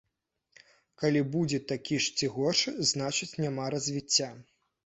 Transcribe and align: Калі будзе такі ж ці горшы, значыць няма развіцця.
Калі 1.01 1.21
будзе 1.35 1.59
такі 1.71 1.99
ж 2.05 2.15
ці 2.17 2.31
горшы, 2.39 2.73
значыць 2.93 3.31
няма 3.47 3.69
развіцця. 3.75 4.35